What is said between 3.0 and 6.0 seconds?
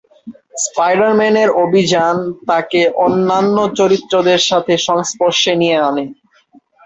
অন্যান্য চরিত্রদের সাথে সংস্পর্শে নিয়ে